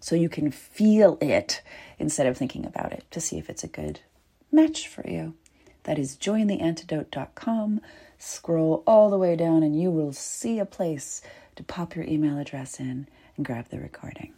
so 0.00 0.14
you 0.14 0.28
can 0.28 0.50
feel 0.50 1.18
it 1.20 1.62
instead 1.98 2.26
of 2.26 2.36
thinking 2.36 2.64
about 2.64 2.92
it 2.92 3.04
to 3.10 3.20
see 3.20 3.38
if 3.38 3.50
it's 3.50 3.64
a 3.64 3.68
good 3.68 4.00
match 4.52 4.88
for 4.88 5.08
you. 5.08 5.34
That 5.84 5.98
is 5.98 6.16
jointheantidote.com. 6.16 7.80
Scroll 8.18 8.82
all 8.86 9.10
the 9.10 9.18
way 9.18 9.36
down, 9.36 9.62
and 9.62 9.80
you 9.80 9.90
will 9.90 10.12
see 10.12 10.58
a 10.58 10.66
place 10.66 11.22
to 11.56 11.62
pop 11.62 11.94
your 11.94 12.04
email 12.04 12.38
address 12.38 12.80
in 12.80 13.08
and 13.36 13.46
grab 13.46 13.68
the 13.68 13.78
recording. 13.78 14.34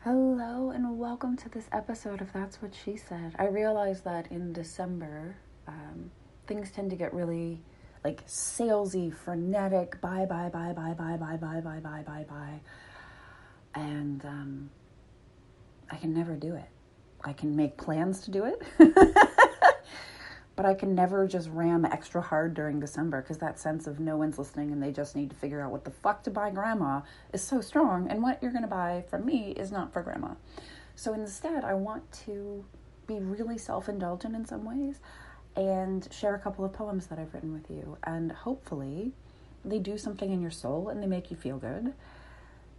Hello, 0.00 0.70
and 0.70 0.98
welcome 0.98 1.36
to 1.36 1.48
this 1.48 1.68
episode 1.70 2.20
of 2.20 2.32
That's 2.32 2.60
What 2.60 2.74
She 2.74 2.96
Said. 2.96 3.34
I 3.38 3.46
realized 3.46 4.04
that 4.04 4.32
in 4.32 4.52
December, 4.52 5.36
um, 5.68 6.10
things 6.46 6.70
tend 6.72 6.90
to 6.90 6.96
get 6.96 7.14
really 7.14 7.60
like 8.02 8.26
salesy, 8.26 9.14
frenetic, 9.14 10.00
buy, 10.00 10.26
buy, 10.26 10.48
buy, 10.48 10.72
buy, 10.72 10.94
buy, 10.94 11.16
buy, 11.16 11.36
buy, 11.36 11.60
buy, 11.60 11.80
buy, 11.80 12.02
buy, 12.04 12.24
buy 12.28 12.60
and 13.74 14.24
um, 14.24 14.70
I 15.90 15.96
can 15.96 16.14
never 16.14 16.34
do 16.34 16.54
it. 16.54 16.68
I 17.24 17.32
can 17.32 17.54
make 17.54 17.76
plans 17.76 18.22
to 18.22 18.30
do 18.30 18.44
it, 18.44 18.62
but 20.56 20.66
I 20.66 20.74
can 20.74 20.94
never 20.94 21.28
just 21.28 21.48
ram 21.50 21.84
extra 21.84 22.20
hard 22.20 22.54
during 22.54 22.80
December 22.80 23.22
because 23.22 23.38
that 23.38 23.60
sense 23.60 23.86
of 23.86 24.00
no 24.00 24.16
one's 24.16 24.38
listening 24.38 24.72
and 24.72 24.82
they 24.82 24.90
just 24.90 25.14
need 25.14 25.30
to 25.30 25.36
figure 25.36 25.60
out 25.60 25.70
what 25.70 25.84
the 25.84 25.90
fuck 25.90 26.24
to 26.24 26.30
buy 26.30 26.50
grandma 26.50 27.02
is 27.32 27.42
so 27.42 27.60
strong, 27.60 28.08
and 28.10 28.22
what 28.22 28.42
you're 28.42 28.52
to 28.52 28.66
buy 28.66 29.04
from 29.08 29.24
me 29.24 29.52
is 29.52 29.70
not 29.70 29.92
for 29.92 30.02
grandma. 30.02 30.34
So 30.96 31.14
instead, 31.14 31.64
I 31.64 31.74
want 31.74 32.10
to 32.26 32.64
be 33.06 33.18
really 33.18 33.58
self 33.58 33.88
indulgent 33.88 34.34
in 34.34 34.44
some 34.44 34.64
ways 34.64 35.00
and 35.54 36.08
share 36.10 36.34
a 36.34 36.38
couple 36.38 36.64
of 36.64 36.72
poems 36.72 37.06
that 37.08 37.18
I've 37.18 37.34
written 37.34 37.52
with 37.52 37.70
you, 37.70 37.98
and 38.04 38.32
hopefully, 38.32 39.12
they 39.64 39.78
do 39.78 39.96
something 39.96 40.32
in 40.32 40.40
your 40.40 40.50
soul 40.50 40.88
and 40.88 41.02
they 41.02 41.06
make 41.06 41.30
you 41.30 41.36
feel 41.36 41.58
good 41.58 41.94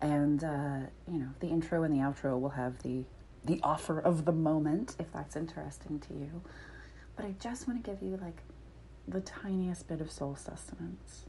and 0.00 0.42
uh, 0.44 0.78
you 1.10 1.18
know 1.18 1.28
the 1.40 1.48
intro 1.48 1.82
and 1.82 1.94
the 1.94 1.98
outro 1.98 2.40
will 2.40 2.50
have 2.50 2.82
the 2.82 3.04
the 3.44 3.60
offer 3.62 3.98
of 4.00 4.24
the 4.24 4.32
moment 4.32 4.96
if 4.98 5.12
that's 5.12 5.36
interesting 5.36 5.98
to 6.00 6.14
you. 6.14 6.42
But 7.16 7.24
i 7.24 7.34
just 7.38 7.68
want 7.68 7.82
to 7.82 7.90
give 7.90 8.02
you 8.02 8.18
like 8.22 8.42
the 9.08 9.20
tiniest 9.20 9.88
bit 9.88 10.00
of 10.00 10.10
soul 10.10 10.36
sustenance. 10.36 11.24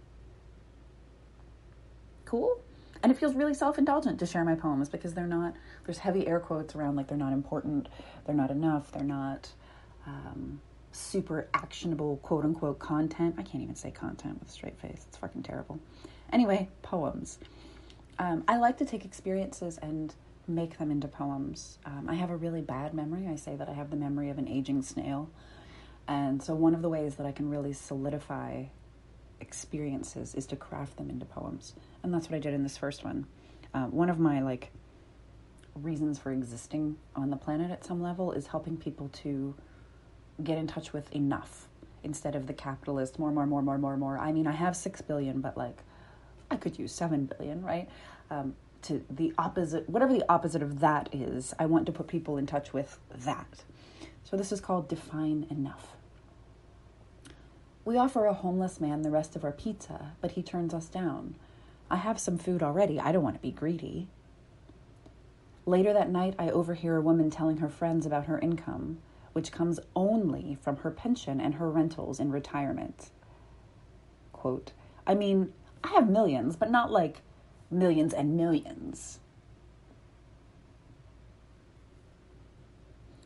Cool? 2.25 2.59
And 3.03 3.11
it 3.11 3.17
feels 3.17 3.33
really 3.33 3.55
self-indulgent 3.55 4.19
to 4.19 4.25
share 4.25 4.45
my 4.45 4.55
poems 4.55 4.87
because 4.87 5.13
they're 5.13 5.25
not 5.27 5.55
there's 5.85 5.97
heavy 5.97 6.27
air 6.27 6.39
quotes 6.39 6.75
around 6.75 6.95
like 6.95 7.07
they're 7.07 7.17
not 7.17 7.33
important 7.33 7.89
they're 8.25 8.35
not 8.35 8.51
enough 8.51 8.91
they're 8.91 9.03
not 9.03 9.49
um, 10.05 10.61
super 10.91 11.47
actionable 11.53 12.17
quote 12.17 12.43
unquote 12.45 12.79
content. 12.79 13.35
I 13.37 13.43
can't 13.43 13.63
even 13.63 13.75
say 13.75 13.91
content 13.91 14.39
with 14.39 14.49
a 14.49 14.51
straight 14.51 14.77
face. 14.79 15.05
It's 15.07 15.17
fucking 15.17 15.43
terrible. 15.43 15.79
Anyway 16.31 16.69
poems 16.83 17.39
um, 18.19 18.43
I 18.47 18.57
like 18.57 18.77
to 18.77 18.85
take 18.85 19.05
experiences 19.05 19.77
and 19.81 20.13
make 20.47 20.77
them 20.77 20.91
into 20.91 21.07
poems. 21.07 21.79
Um, 21.85 22.07
I 22.09 22.15
have 22.15 22.29
a 22.29 22.35
really 22.35 22.61
bad 22.61 22.93
memory. 22.93 23.27
I 23.27 23.35
say 23.35 23.55
that 23.55 23.69
I 23.69 23.73
have 23.73 23.89
the 23.89 23.95
memory 23.95 24.29
of 24.29 24.37
an 24.37 24.47
aging 24.47 24.81
snail. 24.81 25.29
And 26.07 26.41
so, 26.41 26.55
one 26.55 26.73
of 26.73 26.81
the 26.81 26.89
ways 26.89 27.15
that 27.15 27.25
I 27.25 27.31
can 27.31 27.49
really 27.49 27.73
solidify 27.73 28.65
experiences 29.39 30.35
is 30.35 30.45
to 30.47 30.55
craft 30.55 30.97
them 30.97 31.09
into 31.09 31.25
poems. 31.25 31.73
And 32.03 32.13
that's 32.13 32.29
what 32.29 32.35
I 32.35 32.39
did 32.39 32.53
in 32.53 32.63
this 32.63 32.77
first 32.77 33.03
one. 33.03 33.25
Uh, 33.73 33.85
one 33.85 34.09
of 34.09 34.19
my 34.19 34.41
like 34.41 34.71
reasons 35.75 36.19
for 36.19 36.31
existing 36.31 36.97
on 37.15 37.29
the 37.29 37.37
planet 37.37 37.71
at 37.71 37.85
some 37.85 38.01
level 38.01 38.31
is 38.33 38.47
helping 38.47 38.77
people 38.77 39.09
to 39.09 39.55
get 40.43 40.57
in 40.57 40.67
touch 40.67 40.91
with 40.91 41.13
enough 41.15 41.67
instead 42.03 42.35
of 42.35 42.47
the 42.47 42.53
capitalist 42.53 43.19
more, 43.19 43.31
more, 43.31 43.45
more, 43.45 43.61
more, 43.61 43.77
more, 43.77 43.95
more. 43.95 44.17
I 44.17 44.31
mean, 44.31 44.47
I 44.47 44.53
have 44.53 44.75
six 44.75 45.01
billion, 45.01 45.39
but 45.39 45.57
like 45.57 45.77
I 46.51 46.57
could 46.57 46.77
use 46.77 46.91
7 46.91 47.31
billion, 47.37 47.63
right? 47.63 47.89
Um, 48.29 48.55
to 48.83 49.03
the 49.09 49.33
opposite, 49.37 49.89
whatever 49.89 50.13
the 50.13 50.25
opposite 50.29 50.61
of 50.61 50.81
that 50.81 51.09
is, 51.13 51.53
I 51.57 51.65
want 51.65 51.85
to 51.85 51.91
put 51.91 52.07
people 52.07 52.37
in 52.37 52.45
touch 52.45 52.73
with 52.73 52.99
that. 53.15 53.63
So 54.23 54.35
this 54.35 54.51
is 54.51 54.59
called 54.59 54.89
Define 54.89 55.47
Enough. 55.49 55.95
We 57.85 57.97
offer 57.97 58.25
a 58.25 58.33
homeless 58.33 58.79
man 58.79 59.01
the 59.01 59.09
rest 59.09 59.35
of 59.35 59.43
our 59.43 59.51
pizza, 59.51 60.11
but 60.19 60.31
he 60.31 60.43
turns 60.43 60.73
us 60.73 60.87
down. 60.87 61.35
I 61.89 61.95
have 61.95 62.19
some 62.19 62.37
food 62.37 62.61
already. 62.61 62.99
I 62.99 63.11
don't 63.11 63.23
want 63.23 63.35
to 63.35 63.41
be 63.41 63.51
greedy. 63.51 64.07
Later 65.65 65.93
that 65.93 66.09
night, 66.09 66.35
I 66.37 66.49
overhear 66.49 66.97
a 66.97 67.01
woman 67.01 67.29
telling 67.29 67.57
her 67.57 67.69
friends 67.69 68.05
about 68.05 68.25
her 68.25 68.39
income, 68.39 68.99
which 69.33 69.51
comes 69.51 69.79
only 69.95 70.57
from 70.61 70.77
her 70.77 70.91
pension 70.91 71.39
and 71.39 71.55
her 71.55 71.69
rentals 71.69 72.19
in 72.19 72.31
retirement. 72.31 73.09
Quote, 74.33 74.73
I 75.07 75.15
mean, 75.15 75.53
I 75.83 75.89
have 75.89 76.09
millions, 76.09 76.55
but 76.55 76.71
not 76.71 76.91
like 76.91 77.21
millions 77.69 78.13
and 78.13 78.35
millions. 78.37 79.19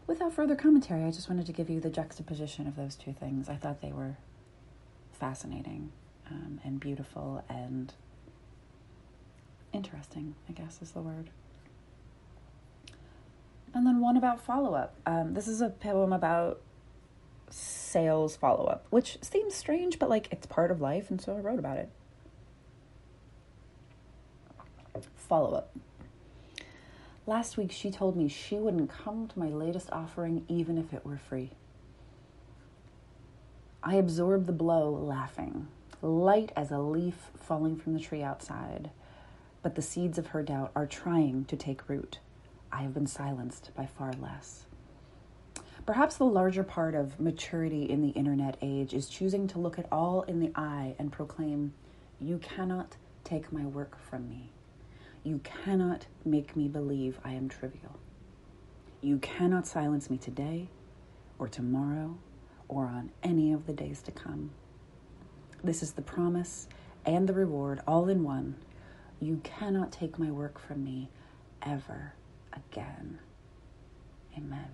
Without 0.08 0.34
further 0.34 0.56
commentary, 0.56 1.04
I 1.04 1.12
just 1.12 1.30
wanted 1.30 1.48
to 1.48 1.52
give 1.52 1.70
you 1.70 1.80
the 1.80 1.90
juxtaposition 1.90 2.68
of 2.68 2.76
those 2.76 2.96
two 2.96 3.14
things. 3.14 3.50
I 3.50 3.56
thought 3.56 3.82
they 3.82 3.92
were 3.92 4.18
fascinating 5.12 5.92
um, 6.30 6.60
and 6.64 6.80
beautiful 6.80 7.44
and 7.50 7.94
interesting, 9.74 10.36
I 10.48 10.54
guess 10.54 10.82
is 10.82 10.92
the 10.92 11.02
word. 11.02 11.30
And 13.74 13.86
then 13.86 14.00
one 14.00 14.16
about 14.16 14.40
follow 14.40 14.74
up. 14.74 14.96
Um, 15.06 15.34
this 15.34 15.48
is 15.48 15.60
a 15.60 15.70
poem 15.70 16.14
about 16.14 16.62
sales 17.50 18.36
follow 18.38 18.66
up, 18.66 18.86
which 18.90 19.18
seems 19.22 19.54
strange, 19.54 20.00
but 20.00 20.10
like 20.10 20.28
it's 20.32 20.46
part 20.46 20.72
of 20.72 20.80
life, 20.82 21.10
and 21.10 21.20
so 21.20 21.36
I 21.36 21.40
wrote 21.40 21.60
about 21.60 21.78
it. 21.78 21.90
Follow 25.26 25.54
up. 25.54 25.76
Last 27.28 27.58
week, 27.58 27.72
she 27.72 27.90
told 27.90 28.16
me 28.16 28.28
she 28.28 28.56
wouldn't 28.56 28.90
come 28.90 29.28
to 29.28 29.40
my 29.40 29.50
latest 29.50 29.90
offering 29.92 30.46
even 30.48 30.78
if 30.78 30.94
it 30.94 31.06
were 31.06 31.18
free. 31.18 31.52
I 33.82 33.96
absorbed 33.96 34.46
the 34.46 34.54
blow, 34.54 34.92
laughing, 34.92 35.68
light 36.02 36.52
as 36.56 36.72
a 36.72 36.80
leaf 36.80 37.30
falling 37.36 37.76
from 37.76 37.94
the 37.94 38.00
tree 38.00 38.24
outside. 38.24 38.92
But 39.62 39.76
the 39.76 39.82
seeds 39.82 40.18
of 40.18 40.28
her 40.28 40.44
doubt 40.44 40.72
are 40.76 40.86
trying 40.86 41.46
to 41.46 41.56
take 41.56 41.90
root. 41.90 42.20
I 42.72 42.82
have 42.82 42.94
been 42.94 43.08
silenced 43.08 43.72
by 43.76 43.86
far 43.86 44.14
less. 44.14 44.66
Perhaps 45.86 46.18
the 46.18 46.26
larger 46.26 46.64
part 46.64 46.96
of 46.96 47.20
maturity 47.20 47.84
in 47.84 48.02
the 48.02 48.10
internet 48.10 48.58
age 48.62 48.94
is 48.94 49.08
choosing 49.08 49.48
to 49.48 49.60
look 49.60 49.78
it 49.78 49.88
all 49.92 50.24
in 50.24 50.40
the 50.40 50.52
eye 50.56 50.96
and 50.98 51.12
proclaim, 51.12 51.74
You 52.20 52.40
cannot 52.40 52.98
take 53.24 53.52
my 53.52 53.66
work 53.66 53.98
from 54.00 54.28
me. 54.28 54.52
You 55.26 55.42
cannot 55.44 56.06
make 56.24 56.56
me 56.56 56.68
believe 56.68 57.20
I 57.26 57.34
am 57.34 57.50
trivial. 57.50 57.98
You 59.02 59.18
cannot 59.18 59.66
silence 59.66 60.08
me 60.08 60.18
today 60.18 60.70
or 61.40 61.48
tomorrow 61.48 62.20
or 62.68 62.86
on 62.86 63.12
any 63.24 63.52
of 63.52 63.66
the 63.66 63.74
days 63.74 64.04
to 64.04 64.12
come. 64.12 64.52
This 65.64 65.82
is 65.82 65.94
the 65.94 66.04
promise 66.04 66.68
and 67.08 67.28
the 67.28 67.34
reward 67.34 67.82
all 67.88 68.08
in 68.08 68.24
one. 68.24 68.56
You 69.20 69.42
cannot 69.44 69.92
take 69.92 70.20
my 70.20 70.30
work 70.30 70.60
from 70.60 70.84
me 70.84 71.10
ever 71.66 72.14
again. 72.54 73.18
Amen. 74.38 74.70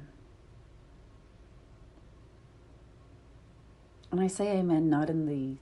And 4.12 4.19
I 4.19 4.27
say 4.27 4.57
amen 4.57 4.89
not 4.89 5.09
in 5.09 5.27
the 5.27 5.56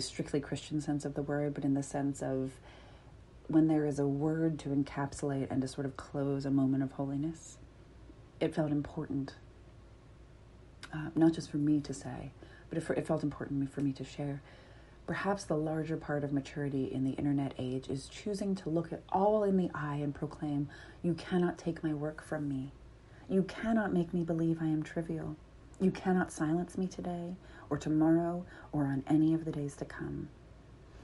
strictly 0.00 0.40
Christian 0.40 0.80
sense 0.80 1.04
of 1.04 1.12
the 1.12 1.20
word, 1.22 1.52
but 1.52 1.64
in 1.64 1.74
the 1.74 1.82
sense 1.82 2.22
of 2.22 2.52
when 3.52 3.68
there 3.68 3.84
is 3.86 3.98
a 3.98 4.06
word 4.06 4.58
to 4.60 4.70
encapsulate 4.70 5.50
and 5.50 5.60
to 5.62 5.68
sort 5.68 5.86
of 5.86 5.96
close 5.96 6.46
a 6.46 6.50
moment 6.50 6.82
of 6.82 6.92
holiness. 6.92 7.58
it 8.40 8.54
felt 8.54 8.72
important, 8.72 9.34
uh, 10.92 11.10
not 11.14 11.32
just 11.32 11.50
for 11.50 11.58
me 11.58 11.80
to 11.80 11.94
say, 11.94 12.32
but 12.68 12.78
it, 12.78 12.90
it 12.98 13.06
felt 13.06 13.22
important 13.22 13.72
for 13.72 13.80
me 13.82 13.92
to 13.92 14.04
share. 14.04 14.42
Perhaps 15.06 15.44
the 15.44 15.56
larger 15.56 15.96
part 15.96 16.24
of 16.24 16.32
maturity 16.32 16.84
in 16.92 17.04
the 17.04 17.12
internet 17.12 17.54
age 17.58 17.88
is 17.88 18.08
choosing 18.08 18.54
to 18.54 18.70
look 18.70 18.90
it 18.92 19.02
all 19.10 19.44
in 19.44 19.56
the 19.56 19.70
eye 19.74 19.96
and 19.96 20.14
proclaim, 20.14 20.68
You 21.02 21.14
cannot 21.14 21.58
take 21.58 21.84
my 21.84 21.92
work 21.94 22.22
from 22.22 22.48
me. 22.48 22.72
You 23.28 23.42
cannot 23.44 23.92
make 23.92 24.12
me 24.14 24.22
believe 24.22 24.58
I 24.60 24.66
am 24.66 24.82
trivial. 24.82 25.36
You 25.80 25.90
cannot 25.90 26.32
silence 26.32 26.78
me 26.78 26.86
today, 26.86 27.34
or 27.70 27.78
tomorrow, 27.78 28.44
or 28.72 28.84
on 28.84 29.04
any 29.08 29.34
of 29.34 29.44
the 29.44 29.52
days 29.52 29.76
to 29.76 29.84
come. 29.84 30.28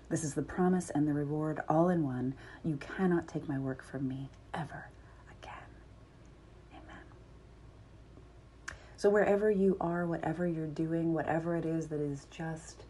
This 0.08 0.24
is 0.24 0.34
the 0.34 0.42
promise 0.42 0.90
and 0.90 1.06
the 1.06 1.12
reward 1.12 1.60
all 1.68 1.90
in 1.90 2.02
one. 2.02 2.34
You 2.64 2.76
cannot 2.76 3.28
take 3.28 3.48
my 3.48 3.58
work 3.58 3.84
from 3.84 4.08
me 4.08 4.30
ever 4.54 4.88
again. 5.40 5.52
Amen. 6.72 7.02
So, 8.96 9.10
wherever 9.10 9.50
you 9.50 9.76
are, 9.80 10.06
whatever 10.06 10.46
you're 10.46 10.66
doing, 10.66 11.12
whatever 11.12 11.56
it 11.56 11.66
is 11.66 11.88
that 11.88 12.00
is 12.00 12.26
just 12.30 12.84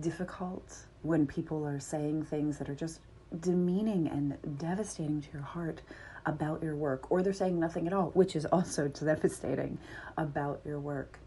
difficult 0.00 0.86
when 1.02 1.26
people 1.26 1.66
are 1.66 1.80
saying 1.80 2.24
things 2.24 2.58
that 2.58 2.68
are 2.68 2.74
just 2.74 3.00
demeaning 3.40 4.08
and 4.08 4.36
devastating 4.58 5.20
to 5.22 5.28
your 5.32 5.42
heart 5.42 5.80
about 6.26 6.62
your 6.62 6.76
work, 6.76 7.10
or 7.10 7.22
they're 7.22 7.32
saying 7.32 7.58
nothing 7.58 7.86
at 7.86 7.92
all, 7.92 8.10
which 8.10 8.36
is 8.36 8.44
also 8.46 8.88
devastating 9.04 9.78
about 10.18 10.60
your 10.64 10.80
work. 10.80 11.18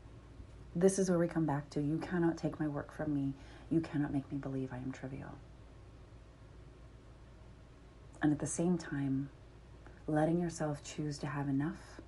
This 0.75 0.99
is 0.99 1.09
where 1.09 1.19
we 1.19 1.27
come 1.27 1.45
back 1.45 1.69
to 1.71 1.81
you 1.81 1.97
cannot 1.97 2.37
take 2.37 2.59
my 2.59 2.67
work 2.67 2.95
from 2.95 3.13
me. 3.13 3.33
You 3.71 3.81
cannot 3.81 4.13
make 4.13 4.31
me 4.31 4.37
believe 4.37 4.71
I 4.71 4.77
am 4.77 4.91
trivial. 4.91 5.35
And 8.21 8.31
at 8.31 8.39
the 8.39 8.47
same 8.47 8.77
time, 8.77 9.29
letting 10.07 10.39
yourself 10.39 10.83
choose 10.83 11.17
to 11.19 11.27
have 11.27 11.47
enough, 11.47 12.01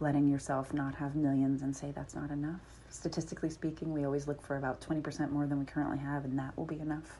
letting 0.00 0.28
yourself 0.28 0.72
not 0.72 0.94
have 0.96 1.14
millions 1.14 1.62
and 1.62 1.76
say 1.76 1.92
that's 1.92 2.14
not 2.14 2.30
enough. 2.30 2.60
Statistically 2.88 3.50
speaking, 3.50 3.92
we 3.92 4.04
always 4.04 4.26
look 4.26 4.42
for 4.42 4.56
about 4.56 4.80
20% 4.80 5.30
more 5.30 5.46
than 5.46 5.58
we 5.58 5.64
currently 5.64 5.98
have, 5.98 6.24
and 6.24 6.38
that 6.38 6.56
will 6.56 6.64
be 6.64 6.80
enough. 6.80 7.18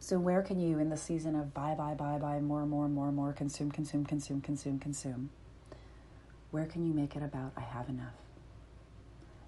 So, 0.00 0.18
where 0.18 0.42
can 0.42 0.58
you, 0.58 0.78
in 0.78 0.88
the 0.88 0.96
season 0.96 1.36
of 1.36 1.52
buy, 1.54 1.74
buy, 1.74 1.94
buy, 1.94 2.18
buy, 2.18 2.40
more, 2.40 2.66
more, 2.66 2.88
more, 2.88 3.12
more, 3.12 3.32
consume, 3.32 3.70
consume, 3.70 4.04
consume, 4.04 4.40
consume, 4.40 4.78
consume, 4.78 5.30
where 6.50 6.66
can 6.66 6.86
you 6.86 6.92
make 6.92 7.16
it 7.16 7.22
about 7.22 7.52
I 7.56 7.60
have 7.60 7.88
enough? 7.88 8.14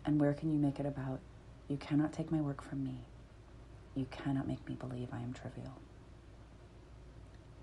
And 0.04 0.20
where 0.20 0.34
can 0.34 0.52
you 0.52 0.58
make 0.58 0.80
it 0.80 0.86
about 0.86 1.20
you 1.68 1.76
cannot 1.76 2.12
take 2.12 2.30
my 2.30 2.40
work 2.40 2.62
from 2.62 2.84
me? 2.84 2.98
You 3.94 4.06
cannot 4.10 4.48
make 4.48 4.66
me 4.68 4.74
believe 4.74 5.08
I 5.12 5.20
am 5.20 5.32
trivial. 5.32 5.78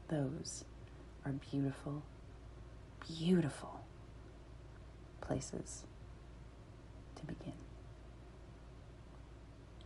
Those 0.08 0.64
are 1.26 1.32
beautiful, 1.32 2.04
beautiful 3.08 3.82
places 5.22 5.84
to 7.16 7.26
begin. 7.26 7.54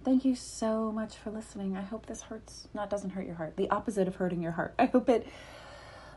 Thank 0.04 0.26
you 0.26 0.36
so 0.36 0.92
much 0.92 1.16
for 1.16 1.32
listening. 1.32 1.78
I 1.78 1.82
hope 1.82 2.08
this 2.08 2.24
hurts, 2.24 2.68
not 2.74 2.90
doesn't 2.90 3.12
hurt 3.12 3.26
your 3.26 3.36
heart. 3.36 3.56
The 3.56 3.70
opposite 3.70 4.08
of 4.08 4.16
hurting 4.16 4.42
your 4.42 4.52
heart. 4.52 4.74
I 4.80 4.86
hope 4.86 5.10
it 5.10 5.26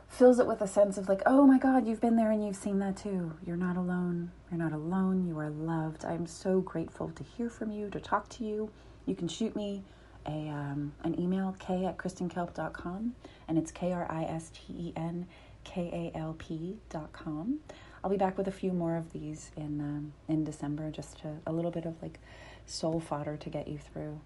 fills 0.08 0.38
it 0.38 0.46
with 0.46 0.60
a 0.60 0.66
sense 0.66 0.98
of 0.98 1.08
like, 1.08 1.22
oh 1.26 1.46
my 1.46 1.58
God, 1.58 1.86
you've 1.86 2.00
been 2.00 2.16
there 2.16 2.30
and 2.30 2.44
you've 2.44 2.56
seen 2.56 2.78
that 2.78 2.96
too. 2.96 3.32
You're 3.44 3.56
not 3.56 3.76
alone. 3.76 4.30
You're 4.50 4.58
not 4.58 4.72
alone. 4.72 5.26
You 5.26 5.38
are 5.38 5.50
loved. 5.50 6.04
I'm 6.04 6.26
so 6.26 6.60
grateful 6.60 7.10
to 7.10 7.22
hear 7.22 7.50
from 7.50 7.72
you, 7.72 7.90
to 7.90 8.00
talk 8.00 8.28
to 8.30 8.44
you. 8.44 8.70
You 9.04 9.14
can 9.14 9.28
shoot 9.28 9.54
me 9.54 9.82
a 10.26 10.48
um, 10.48 10.92
an 11.04 11.18
email, 11.20 11.54
k 11.58 11.84
at 11.84 11.96
kristenkalp.com, 11.96 13.14
and 13.48 13.58
it's 13.58 13.70
K 13.70 13.92
R 13.92 14.06
I 14.10 14.24
S 14.24 14.50
T 14.50 14.72
E 14.72 14.92
N 14.96 15.26
K 15.64 16.12
A 16.14 16.18
L 16.18 16.34
P.com. 16.38 17.60
I'll 18.02 18.10
be 18.10 18.16
back 18.16 18.36
with 18.38 18.48
a 18.48 18.52
few 18.52 18.72
more 18.72 18.96
of 18.96 19.12
these 19.12 19.50
in 19.56 19.80
um, 19.80 20.12
in 20.28 20.44
December, 20.44 20.90
just 20.90 21.20
to, 21.20 21.36
a 21.46 21.52
little 21.52 21.70
bit 21.70 21.86
of 21.86 22.00
like 22.02 22.18
soul 22.66 23.00
fodder 23.00 23.36
to 23.36 23.50
get 23.50 23.68
you 23.68 23.78
through. 23.78 24.20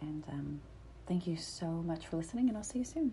And 0.00 0.24
um, 0.28 0.60
thank 1.06 1.26
you 1.26 1.36
so 1.36 1.66
much 1.66 2.06
for 2.06 2.16
listening, 2.16 2.48
and 2.48 2.56
I'll 2.56 2.64
see 2.64 2.78
you 2.78 2.84
soon. 2.84 3.12